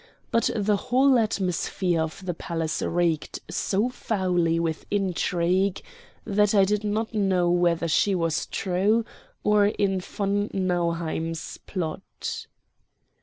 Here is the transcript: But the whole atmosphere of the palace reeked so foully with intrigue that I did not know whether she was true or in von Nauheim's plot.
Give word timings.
But 0.31 0.49
the 0.55 0.77
whole 0.77 1.19
atmosphere 1.19 2.01
of 2.01 2.25
the 2.25 2.33
palace 2.33 2.81
reeked 2.81 3.37
so 3.51 3.87
foully 3.89 4.59
with 4.59 4.87
intrigue 4.89 5.79
that 6.25 6.55
I 6.55 6.65
did 6.65 6.83
not 6.83 7.13
know 7.13 7.51
whether 7.51 7.87
she 7.87 8.15
was 8.15 8.47
true 8.47 9.05
or 9.43 9.67
in 9.67 9.99
von 10.01 10.49
Nauheim's 10.55 11.57
plot. 11.67 12.47